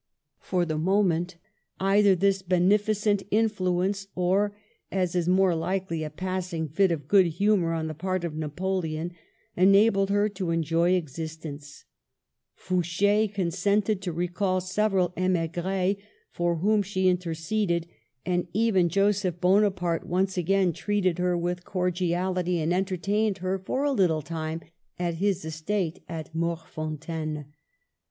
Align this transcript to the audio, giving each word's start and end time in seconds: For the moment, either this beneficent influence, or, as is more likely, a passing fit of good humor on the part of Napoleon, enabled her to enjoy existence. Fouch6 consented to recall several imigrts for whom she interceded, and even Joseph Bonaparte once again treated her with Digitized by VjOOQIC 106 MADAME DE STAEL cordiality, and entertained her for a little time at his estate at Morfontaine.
For 0.39 0.65
the 0.65 0.79
moment, 0.79 1.35
either 1.79 2.15
this 2.15 2.41
beneficent 2.41 3.21
influence, 3.29 4.07
or, 4.15 4.57
as 4.91 5.13
is 5.13 5.27
more 5.29 5.53
likely, 5.53 6.03
a 6.03 6.09
passing 6.09 6.67
fit 6.69 6.91
of 6.91 7.07
good 7.07 7.27
humor 7.27 7.73
on 7.73 7.85
the 7.85 7.93
part 7.93 8.23
of 8.23 8.35
Napoleon, 8.35 9.13
enabled 9.55 10.09
her 10.09 10.27
to 10.29 10.49
enjoy 10.49 10.93
existence. 10.95 11.85
Fouch6 12.59 13.31
consented 13.35 14.01
to 14.01 14.11
recall 14.11 14.59
several 14.59 15.09
imigrts 15.15 15.97
for 16.31 16.55
whom 16.55 16.81
she 16.81 17.07
interceded, 17.07 17.85
and 18.25 18.47
even 18.53 18.89
Joseph 18.89 19.39
Bonaparte 19.39 20.07
once 20.07 20.35
again 20.35 20.73
treated 20.73 21.19
her 21.19 21.37
with 21.37 21.59
Digitized 21.63 21.63
by 21.63 21.69
VjOOQIC 21.69 21.73
106 21.73 21.73
MADAME 21.77 21.89
DE 21.93 21.93
STAEL 21.93 22.25
cordiality, 22.25 22.59
and 22.59 22.73
entertained 22.73 23.37
her 23.37 23.59
for 23.59 23.83
a 23.83 23.91
little 23.91 24.23
time 24.23 24.61
at 24.97 25.13
his 25.21 25.45
estate 25.45 26.01
at 26.09 26.33
Morfontaine. 26.33 27.45